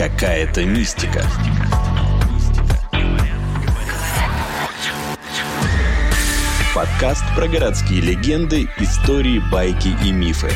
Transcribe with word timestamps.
Какая-то 0.00 0.64
мистика. 0.64 1.22
Подкаст 6.74 7.22
про 7.36 7.46
городские 7.46 8.00
легенды, 8.00 8.66
истории, 8.78 9.42
байки 9.52 9.94
и 10.02 10.10
мифы. 10.10 10.48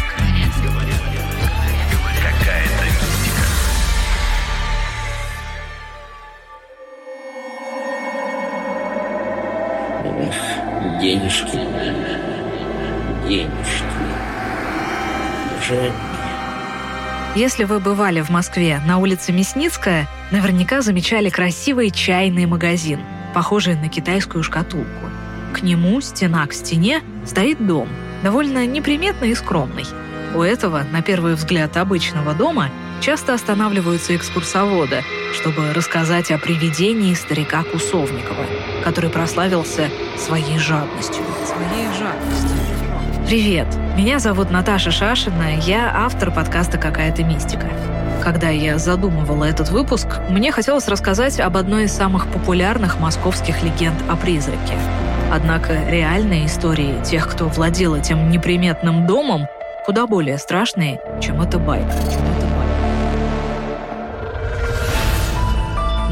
Если 17.34 17.64
вы 17.64 17.80
бывали 17.80 18.20
в 18.20 18.30
Москве 18.30 18.80
на 18.86 18.98
улице 18.98 19.32
Мясницкая, 19.32 20.06
наверняка 20.30 20.82
замечали 20.82 21.30
красивый 21.30 21.90
чайный 21.90 22.46
магазин, 22.46 23.00
похожий 23.34 23.74
на 23.74 23.88
китайскую 23.88 24.44
шкатулку. 24.44 25.10
К 25.52 25.62
нему, 25.62 26.00
стена 26.00 26.46
к 26.46 26.52
стене, 26.52 27.02
стоит 27.26 27.64
дом, 27.66 27.88
довольно 28.22 28.64
неприметный 28.66 29.30
и 29.30 29.34
скромный. 29.34 29.84
У 30.32 30.42
этого, 30.42 30.84
на 30.92 31.02
первый 31.02 31.34
взгляд, 31.34 31.76
обычного 31.76 32.34
дома 32.34 32.70
часто 33.00 33.34
останавливаются 33.34 34.14
экскурсоводы, 34.14 35.02
чтобы 35.32 35.72
рассказать 35.72 36.30
о 36.30 36.38
привидении 36.38 37.14
старика 37.14 37.64
Кусовникова, 37.64 38.46
который 38.84 39.10
прославился 39.10 39.90
своей 40.16 40.58
жадностью. 40.58 41.24
Своей 41.44 41.86
жадностью. 41.98 42.53
Привет! 43.34 43.66
Меня 43.96 44.20
зовут 44.20 44.52
Наташа 44.52 44.92
Шашина, 44.92 45.56
я 45.58 45.92
автор 45.92 46.30
подкаста 46.30 46.78
«Какая-то 46.78 47.24
мистика». 47.24 47.66
Когда 48.22 48.50
я 48.50 48.78
задумывала 48.78 49.42
этот 49.42 49.70
выпуск, 49.70 50.06
мне 50.30 50.52
хотелось 50.52 50.86
рассказать 50.86 51.40
об 51.40 51.56
одной 51.56 51.86
из 51.86 51.92
самых 51.92 52.28
популярных 52.28 53.00
московских 53.00 53.64
легенд 53.64 53.96
о 54.08 54.14
призраке. 54.14 54.78
Однако 55.32 55.82
реальные 55.90 56.46
истории 56.46 57.02
тех, 57.02 57.28
кто 57.28 57.48
владел 57.48 57.96
этим 57.96 58.30
неприметным 58.30 59.04
домом, 59.04 59.48
куда 59.84 60.06
более 60.06 60.38
страшные, 60.38 61.00
чем 61.20 61.42
эта 61.42 61.58
байка. 61.58 61.90
Чем 61.90 62.02
эта 62.02 62.40
байка. 62.40 62.53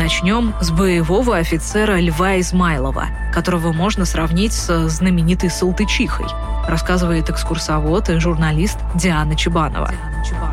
Начнем 0.02 0.52
с 0.60 0.72
боевого 0.72 1.36
офицера 1.36 2.00
Льва 2.00 2.40
Измайлова, 2.40 3.06
которого 3.32 3.72
можно 3.72 4.04
сравнить 4.04 4.52
с 4.52 4.88
знаменитой 4.88 5.48
Салтычихой– 5.48 6.26
рассказывает 6.66 7.30
экскурсовод 7.30 8.08
и 8.10 8.18
журналист 8.18 8.78
Диана 8.94 9.36
Чебанова. 9.36 9.90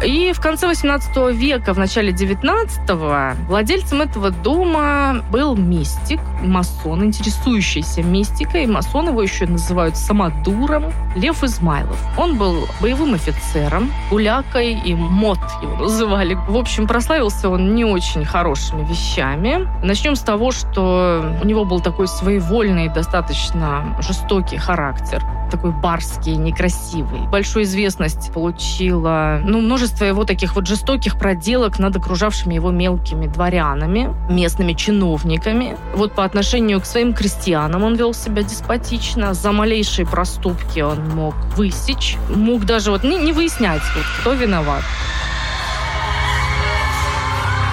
И 0.03 0.33
в 0.33 0.41
конце 0.41 0.67
18 0.67 1.35
века, 1.35 1.73
в 1.73 1.79
начале 1.79 2.11
19-го, 2.11 3.37
владельцем 3.47 4.01
этого 4.01 4.31
дома 4.31 5.23
был 5.31 5.55
мистик, 5.55 6.19
масон, 6.41 7.05
интересующийся 7.05 8.01
мистикой. 8.01 8.65
Масон 8.65 9.09
его 9.09 9.21
еще 9.21 9.45
называют 9.45 9.95
самодуром. 9.95 10.91
Лев 11.15 11.43
Измайлов. 11.43 11.97
Он 12.17 12.37
был 12.37 12.67
боевым 12.81 13.13
офицером, 13.13 13.91
гулякой 14.09 14.73
и 14.73 14.95
мод 14.95 15.39
его 15.61 15.75
называли. 15.75 16.33
В 16.33 16.57
общем, 16.57 16.87
прославился 16.87 17.49
он 17.49 17.75
не 17.75 17.85
очень 17.85 18.25
хорошими 18.25 18.83
вещами. 18.85 19.38
Начнем 19.83 20.15
с 20.15 20.21
того, 20.21 20.51
что 20.51 21.35
у 21.41 21.45
него 21.45 21.65
был 21.65 21.79
такой 21.79 22.07
своевольный, 22.07 22.89
достаточно 22.89 23.97
жестокий 24.01 24.57
характер 24.57 25.23
такой 25.49 25.71
барский, 25.71 26.35
некрасивый. 26.35 27.21
Большую 27.27 27.63
известность 27.63 28.31
получила 28.33 29.41
ну, 29.43 29.61
множество 29.61 30.05
его 30.05 30.23
таких 30.23 30.55
вот 30.55 30.67
жестоких 30.67 31.17
проделок 31.17 31.79
над 31.79 31.95
окружавшими 31.97 32.53
его 32.53 32.71
мелкими 32.71 33.27
дворянами, 33.27 34.13
местными 34.29 34.73
чиновниками. 34.73 35.75
Вот 35.95 36.13
по 36.13 36.23
отношению 36.23 36.79
к 36.81 36.85
своим 36.85 37.13
крестьянам 37.13 37.83
он 37.83 37.95
вел 37.95 38.13
себя 38.13 38.43
деспотично. 38.43 39.33
За 39.33 39.51
малейшие 39.51 40.05
проступки 40.05 40.79
он 40.81 41.09
мог 41.09 41.35
высечь. 41.55 42.17
Мог 42.33 42.65
даже 42.65 42.91
вот 42.91 43.03
не, 43.03 43.17
не 43.17 43.33
выяснять, 43.33 43.81
вот, 43.95 44.05
кто 44.21 44.33
виноват. 44.33 44.83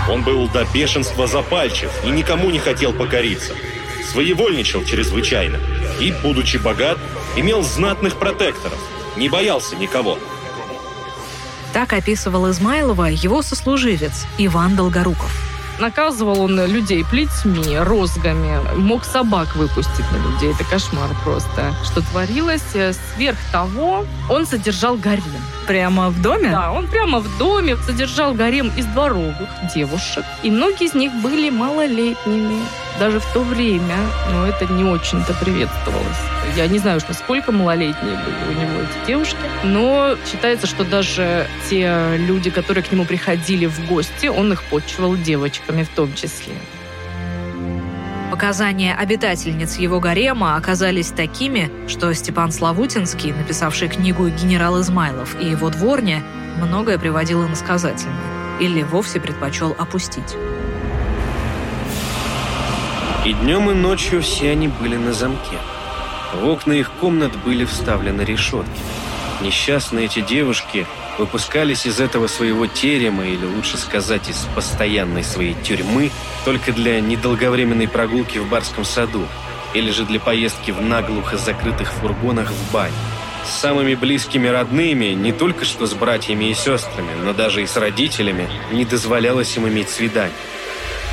Он 0.08 0.22
был 0.22 0.48
до 0.48 0.64
бешенства 0.72 1.26
запальчив 1.26 1.90
и 2.04 2.08
никому 2.08 2.50
не 2.50 2.58
хотел 2.58 2.92
покориться. 2.92 3.54
Своевольничал 4.10 4.84
чрезвычайно. 4.84 5.58
И, 6.00 6.12
будучи 6.22 6.58
богат, 6.58 6.98
имел 7.36 7.62
знатных 7.62 8.16
протекторов, 8.16 8.78
не 9.16 9.28
боялся 9.28 9.74
никого. 9.76 10.18
Так 11.72 11.92
описывал 11.92 12.50
Измайлова 12.50 13.06
его 13.10 13.42
сослуживец 13.42 14.26
Иван 14.38 14.76
Долгоруков. 14.76 15.30
Наказывал 15.78 16.40
он 16.40 16.64
людей 16.64 17.04
плетьми, 17.04 17.76
розгами, 17.76 18.60
мог 18.76 19.04
собак 19.04 19.56
выпустить 19.56 20.10
на 20.10 20.16
людей. 20.16 20.54
Это 20.54 20.64
кошмар 20.64 21.10
просто. 21.22 21.74
Что 21.84 22.00
творилось? 22.00 22.62
Сверх 23.14 23.36
того, 23.52 24.06
он 24.30 24.46
содержал 24.46 24.96
гарем. 24.96 25.22
Прямо 25.66 26.10
в 26.10 26.22
доме? 26.22 26.50
Да, 26.50 26.72
он 26.72 26.86
прямо 26.86 27.18
в 27.18 27.38
доме 27.38 27.76
содержал 27.76 28.34
гарем 28.34 28.70
из 28.76 28.86
дворовых 28.86 29.48
девушек. 29.74 30.24
И 30.42 30.50
многие 30.50 30.86
из 30.86 30.94
них 30.94 31.12
были 31.22 31.50
малолетними 31.50 32.60
даже 32.98 33.20
в 33.20 33.26
то 33.32 33.40
время, 33.40 33.96
но 34.32 34.46
это 34.46 34.66
не 34.66 34.84
очень-то 34.84 35.34
приветствовалось. 35.34 36.06
Я 36.56 36.66
не 36.68 36.78
знаю, 36.78 37.00
что 37.00 37.12
сколько 37.14 37.52
малолетние 37.52 38.16
были 38.16 38.56
у 38.56 38.60
него 38.60 38.80
эти 38.82 39.06
девушки, 39.06 39.36
но 39.64 40.16
считается, 40.30 40.66
что 40.66 40.84
даже 40.84 41.46
те 41.68 42.16
люди, 42.16 42.50
которые 42.50 42.84
к 42.84 42.92
нему 42.92 43.04
приходили 43.04 43.66
в 43.66 43.86
гости, 43.86 44.26
он 44.28 44.52
их 44.52 44.62
почивал 44.64 45.16
девочками 45.16 45.82
в 45.82 45.88
том 45.88 46.14
числе. 46.14 46.54
Показания 48.36 48.94
обитательниц 48.94 49.78
его 49.78 49.98
гарема 49.98 50.56
оказались 50.56 51.08
такими, 51.08 51.70
что 51.88 52.12
Степан 52.12 52.52
Славутинский, 52.52 53.32
написавший 53.32 53.88
книгу 53.88 54.28
«Генерал 54.28 54.78
Измайлов» 54.82 55.40
и 55.40 55.46
его 55.46 55.70
дворня, 55.70 56.22
многое 56.58 56.98
приводил 56.98 57.46
иносказательно 57.46 58.14
или 58.60 58.82
вовсе 58.82 59.20
предпочел 59.20 59.74
опустить. 59.78 60.36
И 63.24 63.32
днем, 63.32 63.70
и 63.70 63.74
ночью 63.74 64.20
все 64.20 64.50
они 64.50 64.68
были 64.68 64.96
на 64.96 65.14
замке. 65.14 65.56
В 66.34 66.46
окна 66.46 66.74
их 66.74 66.90
комнат 67.00 67.34
были 67.42 67.64
вставлены 67.64 68.20
решетки. 68.20 68.82
Несчастные 69.42 70.06
эти 70.06 70.20
девушки 70.20 70.86
выпускались 71.18 71.86
из 71.86 72.00
этого 72.00 72.26
своего 72.26 72.66
терема, 72.66 73.26
или 73.26 73.44
лучше 73.44 73.76
сказать, 73.76 74.28
из 74.30 74.46
постоянной 74.54 75.24
своей 75.24 75.54
тюрьмы, 75.54 76.10
только 76.44 76.72
для 76.72 77.00
недолговременной 77.00 77.88
прогулки 77.88 78.38
в 78.38 78.48
барском 78.48 78.84
саду, 78.84 79.26
или 79.74 79.90
же 79.90 80.04
для 80.04 80.20
поездки 80.20 80.70
в 80.70 80.80
наглухо 80.80 81.36
закрытых 81.36 81.92
фургонах 81.92 82.50
в 82.50 82.72
бань. 82.72 82.92
С 83.44 83.60
самыми 83.60 83.94
близкими 83.94 84.48
родными, 84.48 85.06
не 85.06 85.32
только 85.32 85.64
что 85.64 85.86
с 85.86 85.92
братьями 85.92 86.46
и 86.46 86.54
сестрами, 86.54 87.12
но 87.22 87.32
даже 87.32 87.62
и 87.62 87.66
с 87.66 87.76
родителями, 87.76 88.48
не 88.72 88.84
дозволялось 88.84 89.54
им 89.56 89.68
иметь 89.68 89.90
свидание. 89.90 90.34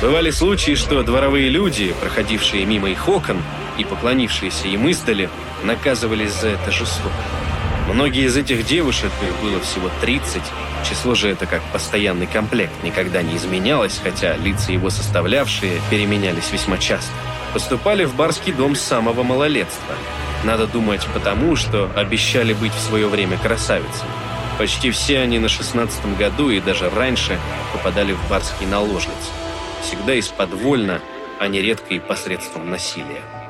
Бывали 0.00 0.30
случаи, 0.30 0.74
что 0.74 1.02
дворовые 1.02 1.48
люди, 1.50 1.94
проходившие 2.00 2.64
мимо 2.64 2.90
их 2.90 3.08
окон 3.08 3.40
и 3.78 3.84
поклонившиеся 3.84 4.66
им 4.68 4.88
издали, 4.88 5.30
наказывались 5.62 6.32
за 6.32 6.48
это 6.48 6.72
жестоко. 6.72 7.12
Многие 7.88 8.24
из 8.24 8.36
этих 8.36 8.66
девушек, 8.66 9.10
их 9.22 9.42
было 9.42 9.60
всего 9.60 9.90
30, 10.00 10.42
число 10.88 11.14
же 11.14 11.28
это 11.28 11.46
как 11.46 11.62
постоянный 11.72 12.26
комплект, 12.26 12.72
никогда 12.82 13.22
не 13.22 13.36
изменялось, 13.36 14.00
хотя 14.02 14.36
лица 14.36 14.72
его 14.72 14.90
составлявшие 14.90 15.80
переменялись 15.90 16.50
весьма 16.50 16.78
часто. 16.78 17.12
Поступали 17.52 18.04
в 18.04 18.14
барский 18.14 18.52
дом 18.52 18.74
с 18.74 18.80
самого 18.80 19.22
малолетства. 19.22 19.94
Надо 20.44 20.66
думать 20.66 21.06
потому, 21.12 21.56
что 21.56 21.90
обещали 21.94 22.52
быть 22.54 22.72
в 22.72 22.80
свое 22.80 23.06
время 23.06 23.38
красавицами. 23.38 24.10
Почти 24.58 24.90
все 24.90 25.20
они 25.20 25.38
на 25.38 25.48
16 25.48 26.16
году 26.16 26.50
и 26.50 26.60
даже 26.60 26.88
раньше 26.90 27.38
попадали 27.72 28.12
в 28.12 28.30
барские 28.30 28.68
наложницы 28.68 29.30
всегда 29.84 30.18
исподвольно, 30.18 31.00
а 31.38 31.46
нередко 31.46 31.94
и 31.94 31.98
посредством 31.98 32.70
насилия. 32.70 33.43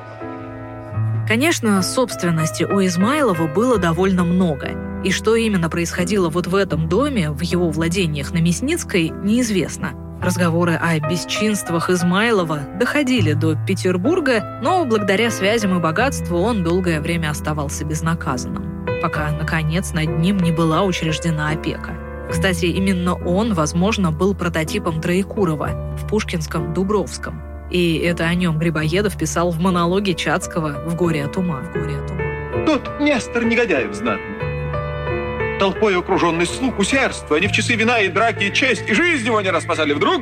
Конечно, 1.27 1.81
собственности 1.81 2.63
у 2.63 2.85
Измайлова 2.85 3.47
было 3.47 3.77
довольно 3.77 4.23
много. 4.23 5.01
И 5.03 5.11
что 5.11 5.35
именно 5.35 5.69
происходило 5.69 6.29
вот 6.29 6.47
в 6.47 6.55
этом 6.55 6.87
доме, 6.87 7.31
в 7.31 7.41
его 7.41 7.69
владениях 7.69 8.31
на 8.31 8.37
Мясницкой, 8.37 9.11
неизвестно. 9.23 9.93
Разговоры 10.21 10.73
о 10.73 10.99
бесчинствах 10.99 11.89
Измайлова 11.89 12.59
доходили 12.79 13.33
до 13.33 13.55
Петербурга, 13.67 14.59
но 14.63 14.85
благодаря 14.85 15.29
связям 15.29 15.77
и 15.77 15.81
богатству 15.81 16.37
он 16.37 16.63
долгое 16.63 17.01
время 17.01 17.31
оставался 17.31 17.85
безнаказанным, 17.85 18.85
пока, 19.01 19.31
наконец, 19.31 19.93
над 19.93 20.17
ним 20.19 20.37
не 20.37 20.51
была 20.51 20.83
учреждена 20.83 21.49
опека– 21.49 21.93
кстати, 22.29 22.65
именно 22.65 23.15
он, 23.15 23.53
возможно, 23.53 24.11
был 24.11 24.33
прототипом 24.33 24.99
Троекурова 24.99 25.95
в 25.97 26.07
Пушкинском 26.07 26.73
Дубровском. 26.73 27.41
И 27.71 27.97
это 27.97 28.25
о 28.25 28.35
нем 28.35 28.57
Грибоедов 28.59 29.17
писал 29.17 29.51
в 29.51 29.59
монологе 29.59 30.13
Чацкого 30.13 30.83
«В 30.85 30.95
горе 30.95 31.25
от 31.25 31.35
ума». 31.37 31.61
В 31.61 31.73
горе 31.73 31.97
от 31.97 32.11
ума. 32.11 32.65
Тут 32.65 32.99
Нестор 32.99 33.43
Негодяев 33.43 33.93
знатный. 33.93 35.59
толпой 35.59 35.97
окруженный 35.97 36.45
слуг 36.45 36.79
усердства. 36.79 37.37
Они 37.37 37.47
в 37.47 37.51
часы 37.51 37.75
вина 37.75 37.99
и 37.99 38.09
драки, 38.09 38.45
и 38.45 38.53
честь, 38.53 38.83
и 38.89 38.93
жизнь 38.93 39.25
его 39.25 39.41
не 39.41 39.49
распасали. 39.49 39.93
Вдруг 39.93 40.21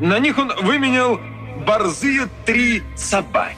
на 0.00 0.18
них 0.18 0.38
он 0.38 0.52
выменял 0.62 1.20
борзые 1.66 2.28
три 2.44 2.82
собаки. 2.96 3.56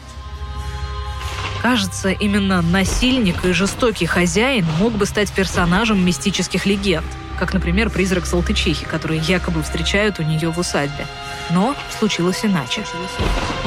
Кажется, 1.62 2.10
именно 2.10 2.62
насильник 2.62 3.44
и 3.44 3.52
жестокий 3.52 4.06
хозяин 4.06 4.64
мог 4.78 4.92
бы 4.92 5.04
стать 5.06 5.32
персонажем 5.32 6.04
мистических 6.04 6.64
легенд, 6.64 7.06
как, 7.36 7.54
например, 7.54 7.90
призрак 7.90 8.26
Салтычихи, 8.26 8.84
который 8.84 9.18
якобы 9.18 9.62
встречают 9.62 10.18
у 10.18 10.22
нее 10.22 10.50
в 10.50 10.58
усадьбе. 10.58 11.06
Но 11.50 11.76
случилось 11.98 12.44
иначе. 12.44 12.82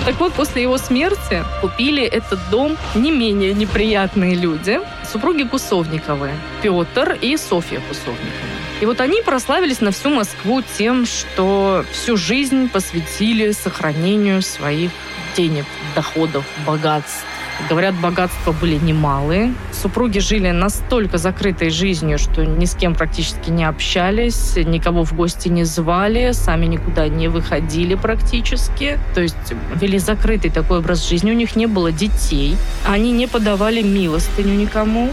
Так 0.06 0.19
вот, 0.19 0.33
после 0.33 0.62
его 0.63 0.77
смерти 0.77 1.44
купили 1.62 2.04
этот 2.04 2.39
дом 2.50 2.77
не 2.95 3.12
менее 3.12 3.54
неприятные 3.54 4.36
люди, 4.36 4.80
супруги 5.12 5.44
Кусовниковы, 5.44 6.31
Петр 6.62 7.18
и 7.21 7.38
Софья 7.38 7.80
Кусовниковы. 7.88 8.50
И 8.81 8.86
вот 8.86 9.01
они 9.01 9.21
прославились 9.21 9.81
на 9.81 9.92
всю 9.92 10.10
Москву 10.10 10.62
тем, 10.77 11.06
что 11.06 11.86
всю 11.92 12.16
жизнь 12.16 12.69
посвятили 12.69 13.51
сохранению 13.51 14.42
своих 14.42 14.92
денег, 15.36 15.66
доходов, 15.95 16.45
богатств. 16.66 17.25
Говорят, 17.67 17.94
богатства 17.95 18.51
были 18.51 18.75
немалые. 18.75 19.53
Супруги 19.73 20.19
жили 20.19 20.51
настолько 20.51 21.17
закрытой 21.17 21.69
жизнью, 21.69 22.17
что 22.17 22.45
ни 22.45 22.65
с 22.65 22.73
кем 22.73 22.95
практически 22.95 23.50
не 23.50 23.63
общались, 23.63 24.56
никого 24.56 25.03
в 25.03 25.13
гости 25.13 25.50
не 25.50 25.65
звали, 25.65 26.31
сами 26.31 26.65
никуда 26.65 27.07
не 27.07 27.27
выходили 27.27 27.95
практически. 27.95 28.97
То 29.13 29.21
есть 29.21 29.35
вели 29.75 30.00
закрытый 30.00 30.51
такой 30.51 30.79
образ 30.79 31.07
жизни. 31.07 31.31
У 31.31 31.35
них 31.35 31.56
не 31.56 31.67
было 31.67 31.91
детей. 31.91 32.56
Они 32.88 33.11
не 33.11 33.27
подавали 33.27 33.81
милостыню 33.81 34.56
никому. 34.56 35.11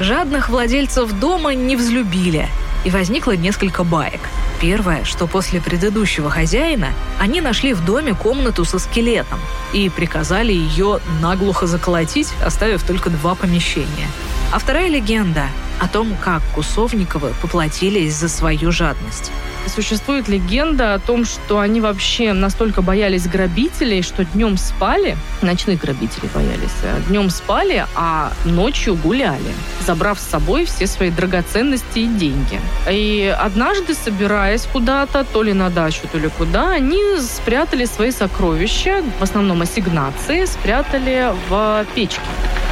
Жадных 0.00 0.48
владельцев 0.48 1.12
дома 1.20 1.54
не 1.54 1.76
взлюбили, 1.76 2.48
и 2.84 2.90
возникло 2.90 3.32
несколько 3.32 3.84
баек. 3.84 4.20
Первое, 4.62 5.02
что 5.02 5.26
после 5.26 5.60
предыдущего 5.60 6.30
хозяина 6.30 6.92
они 7.18 7.40
нашли 7.40 7.74
в 7.74 7.84
доме 7.84 8.14
комнату 8.14 8.64
со 8.64 8.78
скелетом 8.78 9.40
и 9.72 9.88
приказали 9.88 10.52
ее 10.52 11.00
наглухо 11.20 11.66
заколотить, 11.66 12.32
оставив 12.46 12.84
только 12.84 13.10
два 13.10 13.34
помещения. 13.34 14.06
А 14.52 14.60
вторая 14.60 14.88
легенда 14.88 15.46
о 15.80 15.88
том, 15.88 16.14
как 16.14 16.42
Кусовниковы 16.54 17.32
поплатились 17.42 18.14
за 18.14 18.28
свою 18.28 18.70
жадность. 18.70 19.32
Существует 19.66 20.28
легенда 20.28 20.94
о 20.94 20.98
том, 20.98 21.24
что 21.24 21.58
они 21.58 21.80
вообще 21.80 22.32
настолько 22.32 22.82
боялись 22.82 23.26
грабителей, 23.26 24.02
что 24.02 24.24
днем 24.24 24.56
спали, 24.58 25.16
ночных 25.40 25.80
грабителей 25.80 26.28
боялись, 26.34 26.70
а 26.82 27.00
днем 27.08 27.30
спали, 27.30 27.86
а 27.94 28.32
ночью 28.44 28.96
гуляли, 28.96 29.54
забрав 29.86 30.18
с 30.18 30.28
собой 30.28 30.66
все 30.66 30.86
свои 30.86 31.10
драгоценности 31.10 32.00
и 32.00 32.06
деньги. 32.06 32.60
И 32.90 33.34
однажды, 33.38 33.94
собираясь 33.94 34.66
куда-то, 34.66 35.24
то 35.24 35.42
ли 35.42 35.52
на 35.52 35.70
дачу, 35.70 36.00
то 36.10 36.18
ли 36.18 36.28
куда, 36.28 36.70
они 36.70 37.00
спрятали 37.20 37.86
свои 37.86 38.10
сокровища, 38.10 39.02
в 39.18 39.22
основном 39.22 39.62
ассигнации, 39.62 40.44
спрятали 40.44 41.32
в 41.48 41.86
печке. 41.94 42.20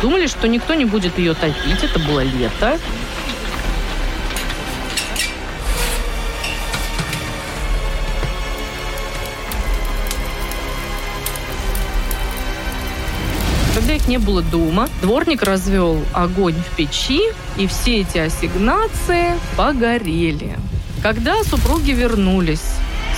Думали, 0.02 0.26
что 0.26 0.48
никто 0.48 0.74
не 0.74 0.86
будет 0.86 1.18
ее 1.18 1.34
топить, 1.34 1.82
это 1.82 1.98
было 1.98 2.20
лето, 2.20 2.78
Когда 13.90 14.08
не 14.08 14.18
было 14.18 14.40
дома, 14.40 14.88
дворник 15.02 15.42
развел 15.42 16.00
огонь 16.12 16.54
в 16.54 16.76
печи, 16.76 17.22
и 17.56 17.66
все 17.66 18.02
эти 18.02 18.18
ассигнации 18.18 19.32
погорели. 19.56 20.56
Когда 21.02 21.42
супруги 21.42 21.90
вернулись, 21.90 22.62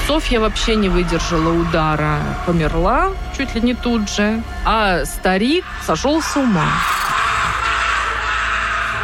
Софья 0.07 0.41
вообще 0.41 0.77
не 0.77 0.89
выдержала 0.89 1.53
удара, 1.53 2.21
померла 2.47 3.11
чуть 3.37 3.55
ли 3.55 3.61
не 3.61 3.75
тут 3.75 4.09
же, 4.09 4.43
а 4.65 5.05
старик 5.05 5.67
сошел 5.85 6.23
с 6.23 6.37
ума. 6.37 6.71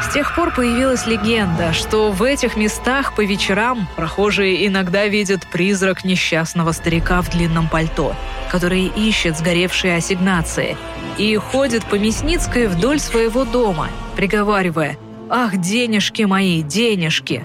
С 0.03 0.15
тех 0.15 0.35
пор 0.35 0.55
появилась 0.55 1.07
легенда, 1.07 1.75
что 1.75 2.11
в 2.11 2.23
этих 2.23 2.57
местах 2.57 3.13
по 3.13 3.21
вечерам 3.21 3.87
прохожие 3.95 4.67
иногда 4.67 5.07
видят 5.07 5.47
призрак 5.47 6.03
несчастного 6.03 6.73
старика 6.73 7.21
в 7.21 7.29
длинном 7.29 7.69
пальто, 7.69 8.17
который 8.51 8.87
ищет 8.87 9.37
сгоревшие 9.37 9.97
ассигнации 9.97 10.79
и 11.17 11.37
ходит 11.37 11.85
по 11.87 11.95
Мясницкой 11.95 12.67
вдоль 12.67 12.99
своего 12.99 13.45
дома, 13.45 13.89
приговаривая 14.17 14.99
«Ах, 15.31 15.59
денежки 15.59 16.23
мои, 16.23 16.63
денежки!» 16.63 17.43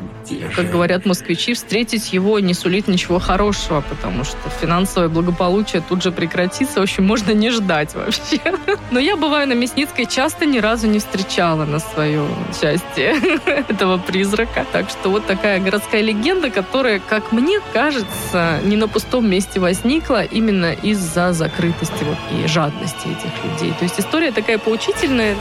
Как 0.56 0.72
говорят 0.72 1.06
москвичи, 1.06 1.54
встретить 1.54 2.14
его 2.14 2.40
не 2.40 2.54
сулит 2.54 2.88
ничего 2.88 3.20
хорошего, 3.20 3.82
потому 3.82 4.24
что 4.24 4.38
финансовое 4.62 5.10
благополучие 5.10 5.84
тут 5.88 6.02
же 6.02 6.12
прекратится. 6.12 6.80
В 6.80 6.84
общем, 6.84 7.06
можно 7.06 7.32
не 7.32 7.50
ждать 7.50 7.94
вообще. 7.94 8.40
Но 8.92 9.00
я 9.00 9.18
бываю 9.18 9.50
на 9.50 9.54
Мясницкой 9.54 10.06
часто 10.06 10.46
ни 10.46 10.60
разу 10.60 10.88
не 10.88 11.00
встречала 11.00 11.66
на 11.66 11.80
свое 11.80 12.26
счастье 12.54 13.16
этого 13.68 13.98
призрака. 13.98 14.66
Так 14.72 14.90
что 14.90 15.10
вот 15.10 15.26
такая 15.26 15.60
городская 15.60 16.02
легенда, 16.02 16.50
которая, 16.50 17.00
как 17.00 17.34
мне 17.34 17.60
кажется, 17.74 18.60
не 18.64 18.78
на 18.78 18.88
пустом 18.88 19.30
месте 19.30 19.60
возникла 19.60 20.24
именно 20.24 20.72
из-за 20.72 21.34
закрытости 21.34 22.04
вот 22.04 22.18
и 22.32 22.48
жадности 22.48 23.08
этих 23.08 23.44
людей. 23.44 23.74
То 23.78 23.84
есть 23.84 24.00
история 24.00 24.32
такая 24.32 24.58
поучительная, 24.58 25.36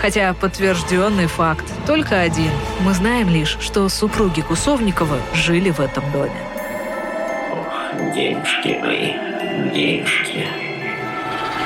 Хотя 0.00 0.34
подтвержденный 0.34 1.26
факт 1.26 1.64
только 1.86 2.20
один. 2.20 2.50
Мы 2.80 2.92
знаем 2.92 3.28
лишь, 3.28 3.56
что 3.60 3.88
супруги 3.88 4.40
Кусовниковы 4.40 5.18
жили 5.34 5.70
в 5.70 5.80
этом 5.80 6.10
доме. 6.12 6.40
Ох, 7.52 8.14
денежки 8.14 8.78
мои, 8.82 9.12
денежки. 9.72 10.46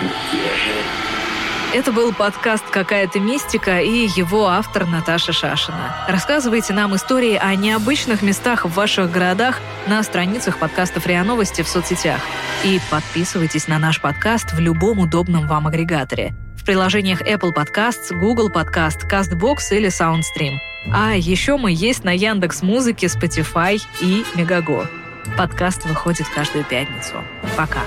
Где 0.00 0.42
же? 0.42 1.00
Это 1.72 1.92
был 1.92 2.12
подкаст 2.12 2.64
«Какая-то 2.68 3.20
мистика» 3.20 3.78
и 3.78 4.08
его 4.16 4.48
автор 4.48 4.86
Наташа 4.86 5.32
Шашина. 5.32 5.94
Рассказывайте 6.08 6.72
нам 6.72 6.96
истории 6.96 7.36
о 7.36 7.54
необычных 7.54 8.22
местах 8.22 8.64
в 8.64 8.70
ваших 8.70 9.12
городах 9.12 9.60
на 9.86 10.02
страницах 10.02 10.58
подкастов 10.58 11.06
РИА 11.06 11.22
Новости 11.22 11.62
в 11.62 11.68
соцсетях. 11.68 12.20
И 12.64 12.80
подписывайтесь 12.90 13.68
на 13.68 13.78
наш 13.78 14.00
подкаст 14.00 14.52
в 14.52 14.58
любом 14.58 14.98
удобном 14.98 15.46
вам 15.46 15.68
агрегаторе. 15.68 16.34
Приложениях 16.70 17.20
Apple 17.22 17.52
Podcasts, 17.52 18.16
Google 18.16 18.48
Podcast, 18.48 19.08
CastBox 19.10 19.56
или 19.72 19.88
SoundStream. 19.88 20.58
А 20.92 21.16
еще 21.16 21.56
мы 21.56 21.72
есть 21.72 22.04
на 22.04 22.12
Яндекс 22.12 22.62
Музыке, 22.62 23.08
Spotify 23.08 23.82
и 24.00 24.24
Мегаго. 24.36 24.88
Подкаст 25.36 25.84
выходит 25.86 26.28
каждую 26.28 26.64
пятницу. 26.64 27.24
Пока. 27.56 27.80